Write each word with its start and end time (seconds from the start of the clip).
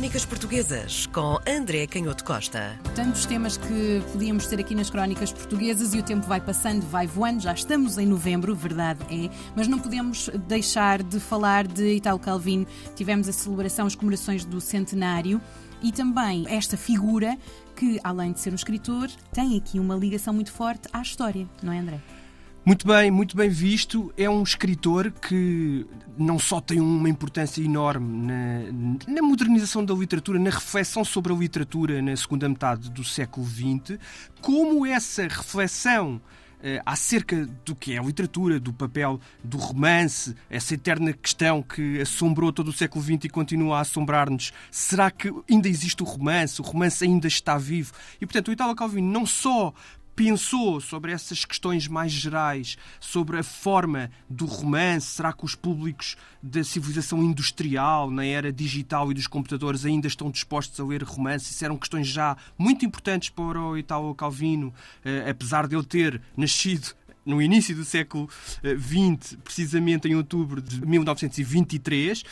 Crónicas 0.00 0.24
Portuguesas 0.24 1.06
com 1.08 1.38
André 1.46 1.86
Canhoto 1.86 2.24
Costa. 2.24 2.74
Tantos 2.94 3.26
temas 3.26 3.58
que 3.58 4.02
podíamos 4.10 4.46
ter 4.46 4.58
aqui 4.58 4.74
nas 4.74 4.88
Crónicas 4.88 5.30
Portuguesas 5.30 5.92
e 5.92 5.98
o 5.98 6.02
tempo 6.02 6.26
vai 6.26 6.40
passando, 6.40 6.86
vai 6.86 7.06
voando. 7.06 7.42
Já 7.42 7.52
estamos 7.52 7.98
em 7.98 8.06
novembro, 8.06 8.54
verdade 8.54 9.00
é, 9.10 9.28
mas 9.54 9.68
não 9.68 9.78
podemos 9.78 10.30
deixar 10.48 11.02
de 11.02 11.20
falar 11.20 11.66
de 11.66 11.96
Italo 11.96 12.18
Calvino. 12.18 12.66
Tivemos 12.96 13.28
a 13.28 13.32
celebração, 13.34 13.86
as 13.86 13.94
comemorações 13.94 14.42
do 14.42 14.58
centenário 14.58 15.38
e 15.82 15.92
também 15.92 16.46
esta 16.48 16.78
figura 16.78 17.36
que, 17.76 18.00
além 18.02 18.32
de 18.32 18.40
ser 18.40 18.52
um 18.52 18.56
escritor, 18.56 19.10
tem 19.34 19.58
aqui 19.58 19.78
uma 19.78 19.96
ligação 19.96 20.32
muito 20.32 20.50
forte 20.50 20.88
à 20.94 21.02
história, 21.02 21.46
não 21.62 21.74
é, 21.74 21.78
André? 21.78 22.00
Muito 22.64 22.86
bem, 22.86 23.10
muito 23.10 23.36
bem 23.36 23.48
visto. 23.48 24.12
É 24.16 24.28
um 24.28 24.42
escritor 24.42 25.10
que 25.10 25.86
não 26.18 26.38
só 26.38 26.60
tem 26.60 26.78
uma 26.78 27.08
importância 27.08 27.62
enorme 27.62 28.26
na, 28.26 29.12
na, 29.14 29.22
modernização 29.22 29.82
da 29.82 29.94
literatura, 29.94 30.38
na 30.38 30.50
reflexão 30.50 31.02
sobre 31.02 31.32
a 31.32 31.36
literatura 31.36 32.02
na 32.02 32.14
segunda 32.14 32.46
metade 32.48 32.90
do 32.90 33.02
século 33.02 33.46
XX, 33.46 33.98
como 34.42 34.84
essa 34.84 35.22
reflexão 35.22 36.20
eh, 36.62 36.82
acerca 36.84 37.46
do 37.64 37.74
que 37.74 37.94
é 37.94 37.98
a 37.98 38.02
literatura, 38.02 38.60
do 38.60 38.74
papel 38.74 39.18
do 39.42 39.56
romance, 39.56 40.36
essa 40.50 40.74
eterna 40.74 41.14
questão 41.14 41.62
que 41.62 41.98
assombrou 42.02 42.52
todo 42.52 42.68
o 42.68 42.72
século 42.72 43.02
XX 43.02 43.24
e 43.24 43.28
continua 43.30 43.78
a 43.78 43.80
assombrar-nos. 43.80 44.52
Será 44.70 45.10
que 45.10 45.32
ainda 45.50 45.68
existe 45.68 46.02
o 46.02 46.06
romance? 46.06 46.60
O 46.60 46.64
romance 46.64 47.02
ainda 47.02 47.26
está 47.26 47.56
vivo? 47.56 47.92
E, 48.20 48.26
portanto, 48.26 48.48
o 48.48 48.52
Italo 48.52 48.74
Calvino 48.76 49.10
não 49.10 49.24
só 49.24 49.72
pensou 50.20 50.82
sobre 50.82 51.12
essas 51.12 51.46
questões 51.46 51.88
mais 51.88 52.12
gerais, 52.12 52.76
sobre 53.00 53.38
a 53.38 53.42
forma 53.42 54.10
do 54.28 54.44
romance? 54.44 55.06
Será 55.06 55.32
que 55.32 55.46
os 55.46 55.54
públicos 55.54 56.14
da 56.42 56.62
civilização 56.62 57.22
industrial, 57.22 58.10
na 58.10 58.26
era 58.26 58.52
digital 58.52 59.10
e 59.10 59.14
dos 59.14 59.26
computadores, 59.26 59.86
ainda 59.86 60.06
estão 60.06 60.30
dispostos 60.30 60.78
a 60.78 60.84
ler 60.84 61.02
romance? 61.04 61.50
Isso 61.50 61.64
eram 61.64 61.78
questões 61.78 62.06
já 62.06 62.36
muito 62.58 62.84
importantes 62.84 63.30
para 63.30 63.58
o 63.58 63.78
Italo 63.78 64.14
Calvino, 64.14 64.74
eh, 65.02 65.30
apesar 65.30 65.66
de 65.66 65.74
ele 65.74 65.86
ter 65.86 66.20
nascido 66.36 66.94
no 67.24 67.40
início 67.40 67.74
do 67.74 67.84
século 67.86 68.28
XX, 68.60 69.32
eh, 69.32 69.36
precisamente 69.42 70.06
em 70.06 70.16
outubro 70.16 70.60
de 70.60 70.84
1923. 70.84 72.22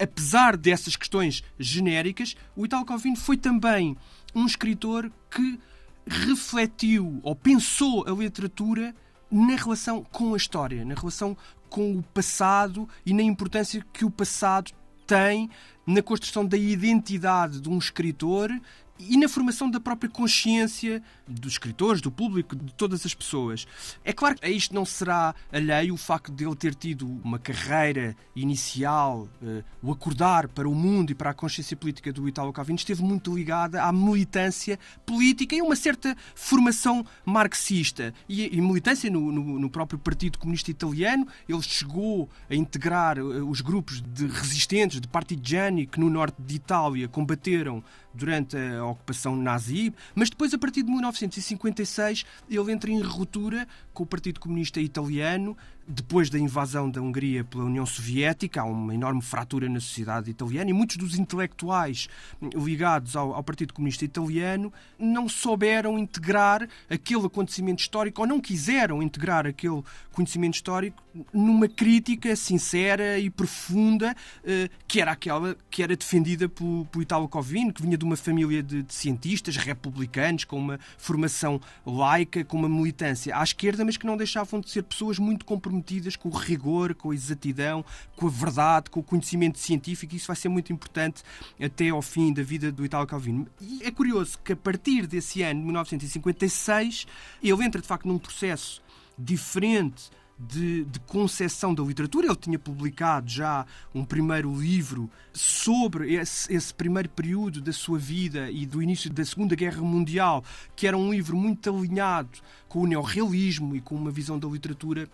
Apesar 0.00 0.56
dessas 0.56 0.96
questões 0.96 1.44
genéricas, 1.60 2.34
o 2.56 2.66
Italo 2.66 2.84
Calvino 2.84 3.14
foi 3.14 3.36
também 3.36 3.96
um 4.34 4.46
escritor 4.46 5.12
que 5.30 5.60
refletiu 6.06 7.20
ou 7.22 7.34
pensou 7.34 8.06
a 8.06 8.10
literatura 8.10 8.94
na 9.30 9.56
relação 9.56 10.04
com 10.04 10.34
a 10.34 10.36
história, 10.36 10.84
na 10.84 10.94
relação 10.94 11.36
com 11.68 11.98
o 11.98 12.02
passado 12.02 12.88
e 13.04 13.12
na 13.12 13.22
importância 13.22 13.84
que 13.92 14.04
o 14.04 14.10
passado 14.10 14.72
tem 15.06 15.50
na 15.86 16.02
construção 16.02 16.44
da 16.44 16.56
identidade 16.56 17.60
de 17.60 17.68
um 17.68 17.78
escritor 17.78 18.50
e 18.98 19.16
na 19.16 19.28
formação 19.28 19.70
da 19.70 19.78
própria 19.78 20.08
consciência 20.08 21.02
dos 21.26 21.52
escritores, 21.52 22.00
do 22.00 22.10
público, 22.10 22.54
de 22.54 22.72
todas 22.74 23.04
as 23.04 23.14
pessoas. 23.14 23.66
É 24.04 24.12
claro 24.12 24.36
que 24.36 24.46
a 24.46 24.50
isto 24.50 24.74
não 24.74 24.84
será 24.84 25.34
alheio 25.52 25.94
o 25.94 25.96
facto 25.96 26.32
de 26.32 26.44
ele 26.44 26.54
ter 26.54 26.74
tido 26.74 27.06
uma 27.24 27.38
carreira 27.38 28.16
inicial, 28.34 29.28
uh, 29.42 29.64
o 29.82 29.90
acordar 29.90 30.48
para 30.48 30.68
o 30.68 30.74
mundo 30.74 31.10
e 31.10 31.14
para 31.14 31.30
a 31.30 31.34
consciência 31.34 31.76
política 31.76 32.12
do 32.12 32.28
Italo 32.28 32.52
Calvino 32.52 32.78
esteve 32.78 33.02
muito 33.02 33.34
ligada 33.34 33.82
à 33.82 33.92
militância 33.92 34.78
política 35.04 35.54
e 35.54 35.62
uma 35.62 35.76
certa 35.76 36.16
formação 36.34 37.04
marxista. 37.24 38.14
E, 38.28 38.56
e 38.56 38.60
militância 38.60 39.10
no, 39.10 39.32
no, 39.32 39.58
no, 39.58 39.70
próprio 39.70 39.98
Partido 39.98 40.38
Comunista 40.38 40.70
Italiano, 40.70 41.26
ele 41.48 41.62
chegou 41.62 42.28
a 42.48 42.54
integrar 42.54 43.18
uh, 43.18 43.48
os 43.48 43.60
grupos 43.60 44.00
de 44.00 44.26
resistentes, 44.26 45.00
de 45.00 45.08
partigiani, 45.08 45.86
que 45.86 45.98
no 45.98 46.08
norte 46.08 46.36
de 46.40 46.56
Itália 46.56 47.08
combateram 47.08 47.82
durante 48.16 48.56
a 48.56 48.84
ocupação 48.84 49.36
nazi, 49.36 49.92
mas 50.14 50.30
depois, 50.30 50.52
a 50.54 50.58
partir 50.58 50.82
de 50.82 50.90
1956, 50.90 52.24
ele 52.48 52.72
entra 52.72 52.90
em 52.90 53.00
ruptura 53.00 53.68
com 53.92 54.02
o 54.02 54.06
Partido 54.06 54.40
Comunista 54.40 54.80
Italiano, 54.80 55.56
depois 55.88 56.28
da 56.28 56.38
invasão 56.38 56.90
da 56.90 57.00
Hungria 57.00 57.44
pela 57.44 57.64
União 57.64 57.86
Soviética, 57.86 58.60
há 58.60 58.64
uma 58.64 58.94
enorme 58.94 59.22
fratura 59.22 59.68
na 59.68 59.78
sociedade 59.78 60.30
italiana 60.30 60.70
e 60.70 60.72
muitos 60.72 60.96
dos 60.96 61.16
intelectuais 61.16 62.08
ligados 62.54 63.14
ao, 63.14 63.34
ao, 63.34 63.44
Partido 63.44 63.72
Comunista 63.72 64.04
Italiano 64.04 64.72
não 64.98 65.28
souberam 65.28 65.96
integrar 65.96 66.68
aquele 66.90 67.26
acontecimento 67.26 67.78
histórico 67.78 68.22
ou 68.22 68.26
não 68.26 68.40
quiseram 68.40 69.00
integrar 69.00 69.46
aquele 69.46 69.82
conhecimento 70.10 70.54
histórico 70.54 71.00
numa 71.32 71.68
crítica 71.68 72.34
sincera 72.34 73.18
e 73.18 73.30
profunda 73.30 74.14
eh, 74.44 74.68
que 74.88 75.00
era 75.00 75.12
aquela 75.12 75.56
que 75.70 75.82
era 75.82 75.94
defendida 75.94 76.48
por, 76.48 76.86
por 76.90 77.02
Italo 77.02 77.28
Calvino, 77.28 77.72
que 77.72 77.82
vinha 77.82 77.96
de 77.96 78.04
uma 78.04 78.16
família 78.16 78.62
de, 78.62 78.82
de 78.82 78.94
cientistas 78.94 79.56
republicanos 79.56 80.44
com 80.44 80.58
uma 80.58 80.80
formação 80.98 81.60
laica, 81.86 82.44
com 82.44 82.56
uma 82.56 82.68
militância 82.68 83.36
à 83.36 83.42
esquerda, 83.42 83.84
mas 83.84 83.96
que 83.96 84.06
não 84.06 84.16
deixavam 84.16 84.60
de 84.60 84.70
ser 84.70 84.82
pessoas 84.82 85.18
muito 85.18 85.44
comprometidas 85.44 85.75
comprometidas 85.76 86.16
com 86.16 86.28
o 86.28 86.32
rigor, 86.32 86.94
com 86.94 87.10
a 87.10 87.14
exatidão, 87.14 87.84
com 88.16 88.26
a 88.26 88.30
verdade, 88.30 88.90
com 88.90 89.00
o 89.00 89.02
conhecimento 89.02 89.58
científico. 89.58 90.14
Isso 90.14 90.26
vai 90.26 90.36
ser 90.36 90.48
muito 90.48 90.72
importante 90.72 91.22
até 91.60 91.88
ao 91.90 92.02
fim 92.02 92.32
da 92.32 92.42
vida 92.42 92.72
do 92.72 92.84
Italo 92.84 93.06
Calvino. 93.06 93.46
E 93.60 93.82
é 93.82 93.90
curioso 93.90 94.38
que 94.44 94.52
a 94.52 94.56
partir 94.56 95.06
desse 95.06 95.42
ano, 95.42 95.62
1956, 95.62 97.06
ele 97.42 97.64
entra 97.64 97.80
de 97.80 97.86
facto 97.86 98.06
num 98.06 98.18
processo 98.18 98.82
diferente 99.18 100.10
de, 100.38 100.84
de 100.84 101.00
concepção 101.00 101.74
da 101.74 101.82
literatura. 101.82 102.26
Ele 102.26 102.36
tinha 102.36 102.58
publicado 102.58 103.28
já 103.28 103.64
um 103.94 104.04
primeiro 104.04 104.54
livro 104.54 105.10
sobre 105.32 106.14
esse, 106.14 106.52
esse, 106.52 106.74
primeiro 106.74 107.08
período 107.08 107.60
da 107.60 107.72
sua 107.72 107.98
vida 107.98 108.50
e 108.50 108.66
do 108.66 108.82
início 108.82 109.10
da 109.10 109.24
Segunda 109.24 109.54
Guerra 109.54 109.80
Mundial, 109.80 110.44
que 110.74 110.86
era 110.86 110.96
um 110.96 111.10
livro 111.10 111.36
muito 111.36 111.70
alinhado 111.70 112.38
com 112.68 112.80
o 112.80 112.86
neorrealismo 112.86 113.74
e 113.74 113.80
com 113.80 113.94
uma 113.94 114.10
visão 114.10 114.38
da 114.38 114.48
literatura 114.48 115.08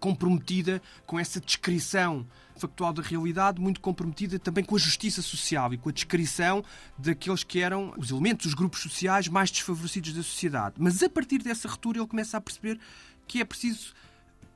comprometida 0.00 0.80
com 1.06 1.18
essa 1.18 1.40
descrição 1.40 2.26
factual 2.56 2.92
da 2.92 3.02
realidade, 3.02 3.60
muito 3.60 3.80
comprometida 3.80 4.38
também 4.38 4.64
com 4.64 4.74
a 4.74 4.78
justiça 4.78 5.22
social 5.22 5.72
e 5.72 5.78
com 5.78 5.88
a 5.88 5.92
descrição 5.92 6.64
daqueles 6.98 7.44
que 7.44 7.60
eram 7.60 7.94
os 7.96 8.10
elementos, 8.10 8.46
os 8.46 8.54
grupos 8.54 8.80
sociais 8.80 9.28
mais 9.28 9.50
desfavorecidos 9.50 10.12
da 10.12 10.22
sociedade. 10.22 10.74
Mas 10.78 11.02
a 11.02 11.08
partir 11.08 11.38
dessa 11.38 11.68
ruptura 11.68 11.98
ele 11.98 12.06
começa 12.06 12.36
a 12.36 12.40
perceber 12.40 12.78
que 13.26 13.40
é 13.40 13.44
preciso 13.44 13.94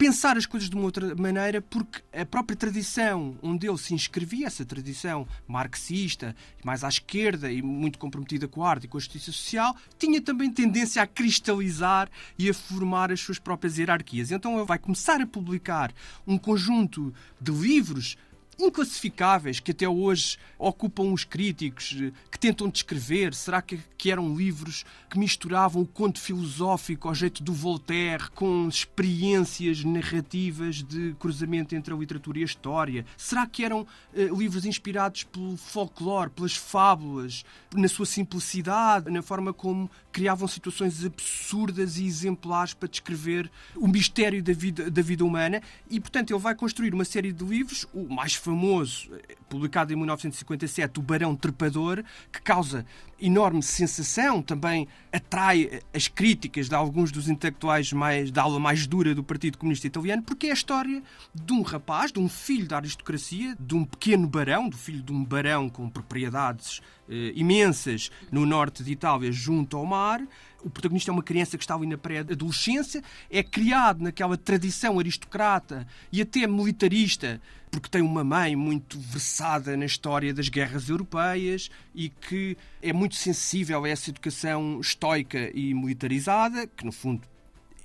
pensar 0.03 0.37
as 0.37 0.47
coisas 0.47 0.69
de 0.69 0.75
uma 0.75 0.87
outra 0.87 1.15
maneira, 1.15 1.63
porque 1.63 2.03
a 2.13 2.27
própria 2.27 2.57
tradição 2.57 3.39
onde 3.41 3.69
ele 3.69 3.79
se 3.79 3.95
inscrevia, 3.95 4.49
essa 4.49 4.65
tradição 4.65 5.29
marxista, 5.47 6.35
mais 6.65 6.83
à 6.83 6.89
esquerda 6.89 7.53
e 7.53 7.63
muito 7.63 8.01
comprometida 8.01 8.49
com 8.49 8.65
a 8.65 8.71
arte 8.71 8.87
e 8.87 8.89
com 8.89 8.97
a 8.97 9.01
justiça 9.01 9.27
social, 9.27 9.77
tinha 9.97 10.21
também 10.21 10.51
tendência 10.51 11.01
a 11.01 11.07
cristalizar 11.07 12.11
e 12.37 12.51
a 12.51 12.55
formar 12.55 13.13
as 13.13 13.21
suas 13.21 13.39
próprias 13.39 13.79
hierarquias. 13.79 14.33
Então 14.33 14.57
ele 14.57 14.67
vai 14.67 14.77
começar 14.77 15.21
a 15.21 15.27
publicar 15.27 15.93
um 16.27 16.37
conjunto 16.37 17.15
de 17.41 17.53
livros 17.53 18.17
inclassificáveis 18.59 19.61
que 19.61 19.71
até 19.71 19.89
hoje 19.89 20.39
ocupam 20.59 21.13
os 21.13 21.25
críticos, 21.25 21.97
eh, 21.99 22.13
que 22.31 22.39
tentam 22.39 22.69
descrever. 22.69 23.35
Será 23.35 23.61
que, 23.61 23.79
que 23.97 24.11
eram 24.11 24.35
livros 24.37 24.85
que 25.11 25.19
misturavam 25.19 25.83
o 25.83 25.87
conto 25.87 26.21
filosófico 26.21 27.09
ao 27.09 27.15
jeito 27.15 27.43
do 27.43 27.53
Voltaire 27.53 28.31
com 28.35 28.69
experiências 28.69 29.85
narrativas 29.85 30.83
de 30.83 31.15
cruzamento 31.19 31.75
entre 31.75 31.93
a 31.93 31.97
literatura 31.97 32.39
e 32.39 32.43
a 32.43 32.47
história? 32.47 33.07
Será 33.17 33.47
que 33.47 33.65
eram 33.65 33.83
uh, 33.83 34.37
livros 34.37 34.65
inspirados 34.65 35.25
pelo 35.25 35.57
folclore, 35.57 36.31
pelas 36.31 36.55
fábulas, 36.55 37.45
na 37.75 37.89
sua 37.89 38.07
simplicidade, 38.07 39.11
na 39.11 39.23
forma 39.23 39.53
como 39.53 39.91
criavam 40.13 40.47
situações 40.47 41.05
absurdas 41.05 41.99
e 41.99 42.05
exemplares 42.05 42.75
para 42.75 42.89
descrever 42.89 43.51
o 43.77 43.89
mistério 43.89 44.43
da 44.43 44.53
vida, 44.53 44.91
da 44.91 45.03
vida 45.03 45.25
humana? 45.25 45.63
E, 45.91 45.99
portanto, 45.99 46.33
ele 46.33 46.41
vai 46.41 46.55
construir 46.55 46.93
uma 46.93 47.05
série 47.05 47.33
de 47.33 47.45
livros, 47.45 47.87
o 47.93 48.13
mais 48.13 48.35
famoso, 48.43 49.09
publicado 49.49 49.93
em 49.93 49.97
1957, 49.97 50.99
O 50.99 51.03
Barão 51.03 51.37
Trepador, 51.37 52.03
que 52.33 52.43
causa 52.43 52.85
enorme 53.21 53.63
sensação, 53.63 54.43
também 54.43 54.89
atrai 55.13 55.81
as 55.95 56.09
críticas 56.09 56.69
de 56.69 56.75
alguns 56.75 57.13
dos 57.13 57.29
intelectuais 57.29 57.93
mais, 57.93 58.33
da 58.33 58.43
aula 58.43 58.59
mais 58.59 58.85
dura 58.87 59.15
do 59.15 59.23
Partido 59.23 59.59
Comunista 59.59 59.87
Italiano, 59.87 60.23
porque 60.23 60.49
é 60.49 60.51
a 60.51 60.55
história 60.55 61.03
de 61.33 61.53
um 61.53 61.63
rapaz, 61.63 62.11
de 62.11 62.19
um 62.19 62.29
filho 62.29 62.67
da 62.67 62.79
aristocracia, 62.79 63.57
de 63.61 63.77
um 63.77 63.85
pequeno 63.85 64.27
barão, 64.27 64.69
do 64.69 64.77
filho 64.77 65.03
de 65.03 65.13
um 65.13 65.25
barão 65.25 65.69
com 65.69 65.89
propriedades 65.89 66.81
eh, 67.09 67.33
imensas 67.37 68.11
no 68.31 68.45
norte 68.45 68.83
de 68.83 68.91
Itália, 68.91 69.31
junto 69.31 69.77
ao 69.77 69.87
mar, 69.87 70.21
o 70.65 70.71
protagonista 70.71 71.11
é 71.11 71.13
uma 71.13 71.23
criança 71.23 71.59
que 71.59 71.65
está 71.65 71.75
ali 71.75 71.87
na 71.87 71.99
pré-adolescência, 71.99 73.03
é 73.31 73.43
criado 73.43 74.03
naquela 74.03 74.37
tradição 74.37 74.99
aristocrata 74.99 75.87
e 76.11 76.21
até 76.21 76.47
militarista, 76.47 77.41
porque 77.71 77.89
tem 77.89 78.03
uma 78.03 78.23
mãe 78.23 78.55
muito 78.55 78.99
versada 78.99 79.77
na 79.77 79.85
história 79.85 80.33
das 80.33 80.49
guerras 80.49 80.89
europeias 80.89 81.71
e 81.95 82.09
que 82.09 82.57
é 82.81 82.93
muito 82.93 83.17
sensível 83.17 83.85
a 83.85 83.89
essa 83.89 84.11
educação 84.11 84.81
estoica 84.81 85.51
e 85.55 85.75
militarizada, 85.75 86.67
que 86.67 86.85
no 86.85 86.93
fundo 86.93 87.23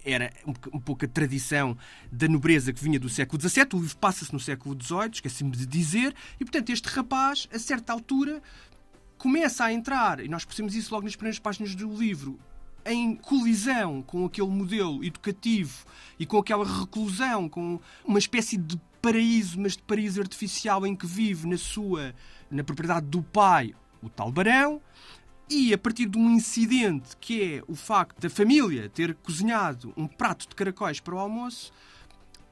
era 0.06 0.32
um, 0.46 0.80
pouco 0.80 1.04
a 1.04 1.08
tradição 1.08 1.78
da 2.10 2.30
nobreza 2.30 2.72
que 2.72 2.82
vinha 2.82 3.00
do 3.00 3.10
século 3.10 3.42
XVII. 3.42 3.68
O 3.74 3.80
livro 3.80 3.98
passa-se 3.98 4.32
no 4.32 4.40
século 4.40 4.78
XVIII, 4.82 5.12
esqueci-me 5.16 5.52
de 5.52 5.66
dizer, 5.66 6.16
e 6.40 6.46
portanto 6.46 6.70
este 6.70 6.88
rapaz, 6.88 7.50
a 7.52 7.60
certa 7.60 7.92
altura, 7.92 8.42
começa 9.18 9.66
a 9.66 9.74
entrar, 9.74 10.24
e 10.24 10.30
nós 10.30 10.46
percebemos 10.46 10.76
isso 10.76 10.94
logo 10.94 11.06
nas 11.06 11.16
primeiras 11.16 11.40
páginas 11.40 11.76
do 11.76 11.94
livro, 11.94 12.40
em 12.88 13.16
colisão 13.16 14.02
com 14.02 14.26
aquele 14.26 14.48
modelo 14.48 15.04
educativo 15.04 15.86
e 16.18 16.26
com 16.26 16.38
aquela 16.38 16.66
reclusão, 16.66 17.50
com 17.50 17.80
uma 18.06 18.20
espécie 18.20 18.58
de 18.58 18.80
paraíso, 19.02 19.60
mas 19.60 19.74
de 19.74 19.84
paraíso 19.84 20.22
artificial 20.22 20.86
em 20.86 20.96
que 20.96 21.06
vive 21.06 21.48
na 21.48 21.58
sua, 21.58 22.16
na 22.50 22.64
propriedade 22.64 23.06
do 23.08 23.22
pai, 23.22 23.74
o 24.02 24.10
tal 24.10 24.32
barão, 24.32 24.82
e 25.50 25.74
a 25.74 25.78
partir 25.78 26.08
de 26.08 26.18
um 26.18 26.30
incidente 26.30 27.16
que 27.18 27.42
é 27.42 27.64
o 27.68 27.76
facto 27.76 28.20
da 28.20 28.30
família 28.30 28.90
ter 28.90 29.16
cozinhado 29.16 29.94
um 29.96 30.08
prato 30.08 30.48
de 30.50 30.56
caracóis 30.56 31.00
para 31.00 31.16
o 31.16 31.20
almoço, 31.20 31.72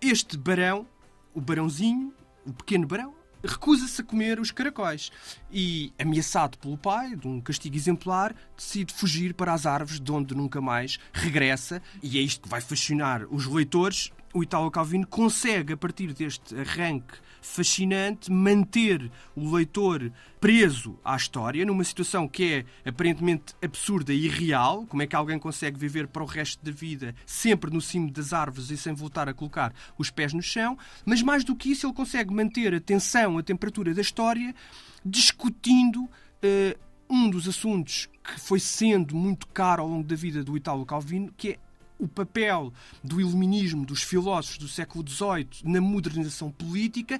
este 0.01 0.37
barão, 0.37 0.87
o 1.33 1.41
barãozinho, 1.41 2.13
o 2.45 2.53
pequeno 2.53 2.87
barão, 2.87 3.13
recusa-se 3.45 4.01
a 4.01 4.03
comer 4.03 4.39
os 4.39 4.51
caracóis 4.51 5.11
e, 5.51 5.93
ameaçado 5.99 6.57
pelo 6.57 6.77
pai 6.77 7.15
de 7.15 7.27
um 7.27 7.39
castigo 7.39 7.75
exemplar, 7.75 8.35
decide 8.55 8.93
fugir 8.93 9.33
para 9.33 9.53
as 9.53 9.65
árvores, 9.65 9.99
de 9.99 10.11
onde 10.11 10.35
nunca 10.35 10.61
mais 10.61 10.99
regressa. 11.13 11.81
E 12.01 12.17
é 12.17 12.21
isto 12.21 12.41
que 12.41 12.49
vai 12.49 12.61
fascinar 12.61 13.25
os 13.29 13.45
leitores. 13.45 14.11
O 14.35 14.43
Italo 14.43 14.69
Calvino 14.69 15.07
consegue, 15.07 15.71
a 15.71 15.77
partir 15.77 16.11
deste 16.11 16.59
arranque 16.59 17.19
fascinante 17.41 18.29
manter 18.29 19.09
o 19.33 19.55
leitor 19.55 20.11
preso 20.41 20.99
à 21.05 21.15
história, 21.15 21.65
numa 21.65 21.85
situação 21.85 22.27
que 22.27 22.65
é 22.83 22.89
aparentemente 22.89 23.55
absurda 23.63 24.13
e 24.13 24.25
irreal. 24.25 24.85
Como 24.87 25.01
é 25.01 25.07
que 25.07 25.15
alguém 25.15 25.39
consegue 25.39 25.79
viver 25.79 26.09
para 26.09 26.21
o 26.21 26.25
resto 26.25 26.61
da 26.65 26.71
vida 26.71 27.15
sempre 27.25 27.71
no 27.71 27.79
cimo 27.79 28.11
das 28.11 28.33
árvores 28.33 28.69
e 28.71 28.75
sem 28.75 28.93
voltar 28.93 29.29
a 29.29 29.33
colocar 29.33 29.73
os 29.97 30.09
pés 30.09 30.33
no 30.33 30.41
chão? 30.41 30.77
Mas 31.05 31.21
mais 31.21 31.45
do 31.45 31.55
que 31.55 31.71
isso, 31.71 31.87
ele 31.87 31.93
consegue 31.93 32.33
manter 32.33 32.75
a 32.75 32.81
tensão, 32.81 33.37
a 33.37 33.43
temperatura 33.43 33.93
da 33.93 34.01
história, 34.01 34.53
discutindo. 35.05 36.09
Uh, 36.43 36.77
um 37.09 37.29
dos 37.29 37.47
assuntos 37.47 38.09
que 38.23 38.39
foi 38.39 38.59
sendo 38.59 39.15
muito 39.15 39.47
caro 39.47 39.83
ao 39.83 39.87
longo 39.87 40.03
da 40.03 40.15
vida 40.15 40.43
do 40.43 40.57
Italo 40.57 40.85
Calvino, 40.85 41.31
que 41.37 41.51
é 41.51 41.59
o 41.99 42.07
papel 42.07 42.73
do 43.03 43.19
iluminismo, 43.19 43.85
dos 43.85 44.03
filósofos 44.03 44.57
do 44.57 44.67
século 44.67 45.07
XVIII 45.07 45.47
na 45.63 45.81
modernização 45.81 46.51
política, 46.51 47.19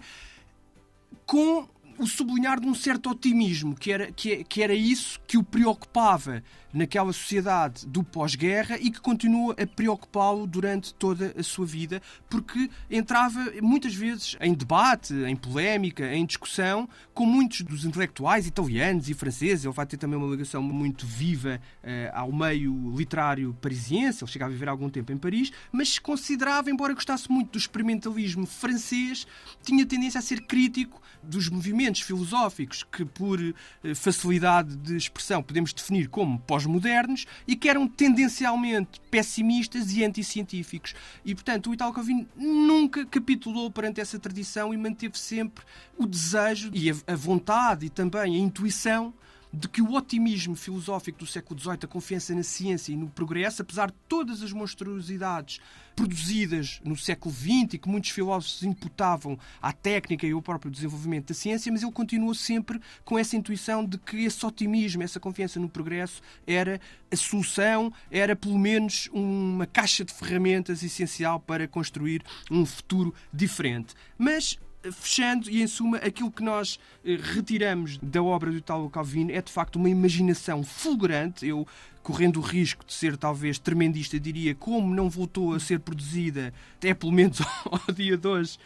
com 1.25 1.67
o 1.97 2.07
sublinhar 2.07 2.59
de 2.59 2.67
um 2.67 2.75
certo 2.75 3.09
otimismo, 3.09 3.75
que 3.75 3.91
era, 3.91 4.11
que, 4.11 4.43
que 4.43 4.61
era 4.61 4.73
isso 4.73 5.19
que 5.27 5.37
o 5.37 5.43
preocupava 5.43 6.43
naquela 6.75 7.13
sociedade 7.13 7.87
do 7.87 8.03
pós-guerra 8.03 8.77
e 8.77 8.91
que 8.91 8.99
continua 8.99 9.53
a 9.53 9.65
preocupá-lo 9.65 10.45
durante 10.45 10.93
toda 10.93 11.33
a 11.37 11.41
sua 11.41 11.65
vida, 11.65 12.01
porque 12.29 12.69
entrava 12.91 13.39
muitas 13.61 13.95
vezes 13.95 14.35
em 14.41 14.53
debate, 14.53 15.13
em 15.13 15.37
polémica, 15.37 16.13
em 16.13 16.25
discussão 16.25 16.89
com 17.13 17.25
muitos 17.25 17.61
dos 17.61 17.85
intelectuais 17.85 18.45
italianos 18.45 19.09
e 19.09 19.13
franceses. 19.13 19.63
Ele 19.63 19.73
vai 19.73 19.85
ter 19.85 19.95
também 19.95 20.19
uma 20.19 20.29
ligação 20.29 20.61
muito 20.61 21.07
viva 21.07 21.61
uh, 21.81 21.87
ao 22.13 22.31
meio 22.33 22.93
literário 22.95 23.55
parisiense, 23.61 24.23
ele 24.23 24.31
chega 24.31 24.45
a 24.45 24.49
viver 24.49 24.67
algum 24.67 24.89
tempo 24.89 25.13
em 25.13 25.17
Paris, 25.17 25.51
mas 25.71 25.97
considerava, 25.97 26.69
embora 26.69 26.93
gostasse 26.93 27.31
muito 27.31 27.53
do 27.53 27.57
experimentalismo 27.57 28.45
francês, 28.45 29.25
tinha 29.63 29.85
tendência 29.85 30.19
a 30.19 30.21
ser 30.21 30.41
crítico 30.41 31.01
dos 31.23 31.47
movimentos 31.47 31.84
filosóficos 32.01 32.83
que, 32.83 33.05
por 33.05 33.39
uh, 33.39 33.53
facilidade 33.95 34.75
de 34.75 34.97
expressão, 34.97 35.41
podemos 35.41 35.71
definir 35.71 36.09
como 36.09 36.39
pós 36.39 36.65
pós-modernos 36.65 37.25
e 37.47 37.55
que 37.55 37.69
eram 37.69 37.87
tendencialmente 37.87 38.99
pessimistas 39.09 39.91
e 39.93 40.03
anticientíficos. 40.03 40.95
E, 41.23 41.33
portanto, 41.33 41.69
o 41.69 41.73
Italo 41.73 41.93
Calvino 41.93 42.27
nunca 42.35 43.05
capitulou 43.05 43.69
perante 43.71 44.01
essa 44.01 44.19
tradição 44.19 44.73
e 44.73 44.77
manteve 44.77 45.17
sempre 45.17 45.63
o 45.97 46.05
desejo 46.05 46.71
e 46.73 46.89
a 46.89 47.15
vontade 47.15 47.85
e 47.85 47.89
também 47.89 48.35
a 48.35 48.39
intuição 48.39 49.13
de 49.55 49.69
que 49.69 49.81
o 49.81 49.93
otimismo 49.93 50.55
filosófico 50.55 51.19
do 51.19 51.25
século 51.25 51.59
XVIII, 51.59 51.79
a 51.83 51.87
confiança 51.87 52.35
na 52.35 52.43
ciência 52.43 52.91
e 52.91 52.95
no 52.95 53.09
progresso, 53.09 53.61
apesar 53.61 53.87
de 53.87 53.95
todas 54.07 54.43
as 54.43 54.51
monstruosidades 54.51 55.59
produzidas 55.95 56.81
no 56.83 56.97
século 56.97 57.33
XX 57.33 57.75
e 57.75 57.77
que 57.77 57.87
muitos 57.87 58.09
filósofos 58.09 58.63
imputavam 58.63 59.39
à 59.61 59.71
técnica 59.71 60.27
e 60.27 60.31
ao 60.31 60.41
próprio 60.41 60.69
desenvolvimento 60.69 61.29
da 61.29 61.33
ciência, 61.33 61.71
mas 61.71 61.83
ele 61.83 61.91
continuou 61.93 62.35
sempre 62.35 62.81
com 63.05 63.17
essa 63.17 63.37
intuição 63.37 63.85
de 63.85 63.97
que 63.97 64.25
esse 64.25 64.45
otimismo, 64.45 65.03
essa 65.03 65.21
confiança 65.21 65.57
no 65.57 65.69
progresso 65.69 66.21
era 66.45 66.81
a 67.09 67.15
solução, 67.15 67.93
era 68.11 68.35
pelo 68.35 68.59
menos 68.59 69.09
uma 69.13 69.65
caixa 69.65 70.03
de 70.03 70.13
ferramentas 70.13 70.83
essencial 70.83 71.39
para 71.39 71.65
construir 71.65 72.21
um 72.51 72.65
futuro 72.65 73.13
diferente. 73.33 73.95
Mas 74.17 74.59
fechando 74.91 75.49
e 75.49 75.61
em 75.61 75.67
suma, 75.67 75.97
aquilo 75.97 76.31
que 76.31 76.43
nós 76.43 76.79
eh, 77.03 77.17
retiramos 77.21 77.97
da 77.97 78.21
obra 78.21 78.51
do 78.51 78.57
Italo 78.57 78.89
Calvino 78.89 79.31
é 79.31 79.41
de 79.41 79.51
facto 79.51 79.77
uma 79.77 79.89
imaginação 79.89 80.63
fulgurante. 80.63 81.45
Eu, 81.45 81.67
correndo 82.01 82.37
o 82.37 82.41
risco 82.41 82.85
de 82.85 82.93
ser 82.93 83.17
talvez 83.17 83.57
tremendista, 83.57 84.19
diria 84.19 84.53
como 84.53 84.93
não 84.93 85.09
voltou 85.09 85.53
a 85.53 85.59
ser 85.59 85.79
produzida, 85.79 86.53
até 86.77 86.93
pelo 86.93 87.11
menos 87.11 87.41
ao 87.65 87.93
dia 87.93 88.15
de 88.15 88.27
hoje, 88.27 88.59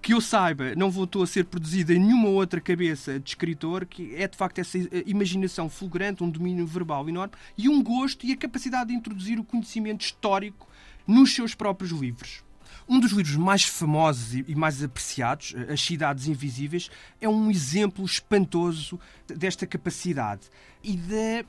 que 0.00 0.14
eu 0.14 0.20
saiba, 0.20 0.74
não 0.74 0.90
voltou 0.90 1.22
a 1.22 1.26
ser 1.26 1.44
produzida 1.44 1.92
em 1.92 1.98
nenhuma 1.98 2.28
outra 2.28 2.60
cabeça 2.60 3.18
de 3.18 3.30
escritor, 3.30 3.84
que 3.86 4.14
é 4.14 4.28
de 4.28 4.36
facto 4.36 4.58
essa 4.58 4.78
eh, 4.78 5.04
imaginação 5.06 5.68
fulgurante, 5.68 6.22
um 6.22 6.30
domínio 6.30 6.66
verbal 6.66 7.08
enorme 7.08 7.34
e 7.58 7.68
um 7.68 7.82
gosto 7.82 8.24
e 8.26 8.32
a 8.32 8.36
capacidade 8.36 8.90
de 8.90 8.94
introduzir 8.94 9.38
o 9.38 9.44
conhecimento 9.44 10.02
histórico 10.02 10.68
nos 11.06 11.34
seus 11.34 11.54
próprios 11.54 11.90
livros. 11.90 12.42
Um 12.88 13.00
dos 13.00 13.12
livros 13.12 13.36
mais 13.36 13.64
famosos 13.64 14.34
e 14.34 14.54
mais 14.54 14.82
apreciados, 14.82 15.54
As 15.70 15.80
Cidades 15.80 16.26
Invisíveis, 16.26 16.90
é 17.20 17.28
um 17.28 17.50
exemplo 17.50 18.04
espantoso 18.04 19.00
desta 19.26 19.66
capacidade 19.66 20.42
e 20.82 20.96
da 20.96 21.44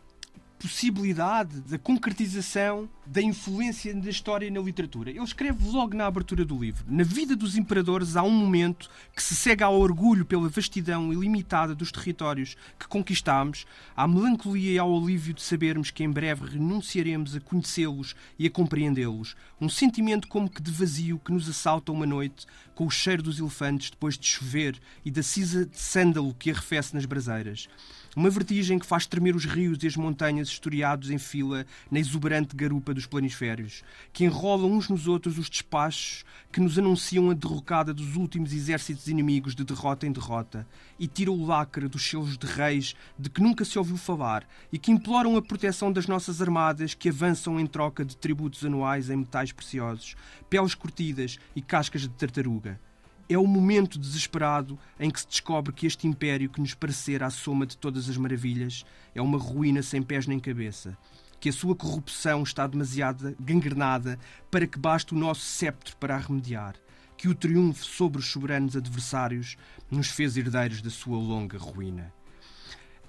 possibilidade 0.59 1.61
da 1.61 1.77
concretização 1.77 2.89
da 3.05 3.21
influência 3.21 3.93
da 3.93 4.09
história 4.09 4.49
na 4.49 4.59
literatura. 4.59 5.11
Ele 5.11 5.19
escreve 5.19 5.67
logo 5.69 5.95
na 5.95 6.07
abertura 6.07 6.43
do 6.43 6.57
livro: 6.57 6.83
Na 6.87 7.03
vida 7.03 7.35
dos 7.35 7.55
imperadores 7.55 8.15
há 8.15 8.23
um 8.23 8.31
momento 8.31 8.89
que 9.15 9.21
se 9.21 9.35
cega 9.35 9.65
ao 9.65 9.79
orgulho 9.79 10.25
pela 10.25 10.49
vastidão 10.49 11.13
ilimitada 11.13 11.75
dos 11.75 11.91
territórios 11.91 12.55
que 12.79 12.87
conquistámos, 12.87 13.65
à 13.95 14.07
melancolia 14.07 14.71
e 14.71 14.79
ao 14.79 14.97
alívio 14.97 15.33
de 15.33 15.41
sabermos 15.41 15.91
que 15.91 16.03
em 16.03 16.09
breve 16.09 16.45
renunciaremos 16.45 17.35
a 17.35 17.39
conhecê-los 17.39 18.15
e 18.39 18.47
a 18.47 18.49
compreendê-los. 18.49 19.35
Um 19.59 19.69
sentimento 19.69 20.27
como 20.27 20.49
que 20.49 20.61
de 20.61 20.71
vazio 20.71 21.19
que 21.19 21.31
nos 21.31 21.47
assalta 21.47 21.91
uma 21.91 22.05
noite, 22.05 22.45
com 22.73 22.85
o 22.85 22.91
cheiro 22.91 23.23
dos 23.23 23.39
elefantes 23.39 23.89
depois 23.89 24.17
de 24.17 24.27
chover 24.27 24.77
e 25.03 25.11
da 25.11 25.23
cisa 25.23 25.65
de 25.65 25.79
sândalo 25.79 26.35
que 26.37 26.51
arrefece 26.51 26.93
nas 26.93 27.05
braseiras. 27.05 27.69
Uma 28.15 28.29
vertigem 28.29 28.79
que 28.79 28.85
faz 28.85 29.05
tremer 29.05 29.35
os 29.35 29.43
rios 29.43 29.83
e 29.83 29.87
as 29.87 29.97
montanhas 29.97 30.44
historiados 30.49 31.09
em 31.09 31.17
fila 31.17 31.65
na 31.89 31.99
exuberante 31.99 32.55
garupa 32.55 32.93
dos 32.93 33.05
planisférios, 33.05 33.83
que 34.11 34.25
enrolam 34.25 34.71
uns 34.71 34.89
nos 34.89 35.07
outros 35.07 35.37
os 35.37 35.49
despachos 35.49 36.23
que 36.51 36.59
nos 36.59 36.77
anunciam 36.79 37.29
a 37.29 37.33
derrocada 37.33 37.93
dos 37.93 38.15
últimos 38.15 38.53
exércitos 38.53 39.07
inimigos 39.07 39.55
de 39.55 39.63
derrota 39.63 40.07
em 40.07 40.11
derrota, 40.11 40.67
e 40.99 41.07
tiram 41.07 41.33
o 41.33 41.45
lacre 41.45 41.87
dos 41.87 42.07
selos 42.07 42.37
de 42.37 42.47
reis 42.47 42.95
de 43.17 43.29
que 43.29 43.41
nunca 43.41 43.65
se 43.65 43.77
ouviu 43.77 43.97
falar 43.97 44.47
e 44.71 44.77
que 44.77 44.91
imploram 44.91 45.35
a 45.35 45.41
proteção 45.41 45.91
das 45.91 46.07
nossas 46.07 46.41
armadas 46.41 46.93
que 46.93 47.09
avançam 47.09 47.59
em 47.59 47.67
troca 47.67 48.05
de 48.05 48.15
tributos 48.15 48.65
anuais 48.65 49.09
em 49.09 49.17
metais 49.17 49.51
preciosos, 49.51 50.15
peles 50.49 50.73
curtidas 50.73 51.37
e 51.55 51.61
cascas 51.61 52.01
de 52.01 52.09
tartaruga 52.09 52.79
é 53.27 53.37
o 53.37 53.47
momento 53.47 53.97
desesperado 53.97 54.77
em 54.99 55.09
que 55.09 55.19
se 55.19 55.27
descobre 55.27 55.73
que 55.73 55.87
este 55.87 56.07
império 56.07 56.49
que 56.49 56.61
nos 56.61 56.73
parecera 56.73 57.25
a 57.25 57.29
soma 57.29 57.65
de 57.65 57.77
todas 57.77 58.09
as 58.09 58.17
maravilhas 58.17 58.85
é 59.13 59.21
uma 59.21 59.37
ruína 59.37 59.81
sem 59.81 60.01
pés 60.01 60.27
nem 60.27 60.39
cabeça, 60.39 60.97
que 61.39 61.49
a 61.49 61.53
sua 61.53 61.75
corrupção 61.75 62.43
está 62.43 62.67
demasiado 62.67 63.35
gangrenada 63.39 64.19
para 64.51 64.67
que 64.67 64.79
baste 64.79 65.13
o 65.13 65.17
nosso 65.17 65.41
sceptro 65.41 65.95
para 65.97 66.15
a 66.15 66.19
remediar, 66.19 66.75
que 67.17 67.27
o 67.27 67.35
triunfo 67.35 67.83
sobre 67.83 68.19
os 68.19 68.29
soberanos 68.29 68.75
adversários 68.75 69.57
nos 69.89 70.07
fez 70.07 70.37
herdeiros 70.37 70.81
da 70.81 70.89
sua 70.89 71.17
longa 71.17 71.57
ruína. 71.57 72.13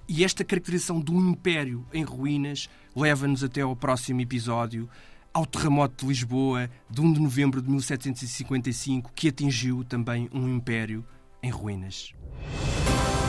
E 0.09 0.23
esta 0.23 0.43
caracterização 0.43 1.01
do 1.01 1.13
império 1.15 1.85
em 1.93 2.03
ruínas 2.03 2.69
leva-nos 2.95 3.43
até 3.43 3.61
ao 3.61 3.75
próximo 3.75 4.21
episódio, 4.21 4.89
ao 5.37 5.45
terremoto 5.45 6.03
de 6.03 6.07
Lisboa 6.07 6.67
de 6.89 6.99
1 6.99 7.13
de 7.13 7.19
novembro 7.19 7.61
de 7.61 7.69
1755, 7.69 9.11
que 9.13 9.27
atingiu 9.27 9.83
também 9.83 10.27
um 10.33 10.49
império 10.49 11.05
em 11.43 11.51
ruínas. 11.51 12.11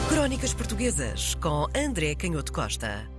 Crónicas 0.09 0.55
Portuguesas 0.55 1.35
com 1.35 1.67
André 1.77 2.15
Canhoto 2.15 2.51
Costa. 2.51 3.18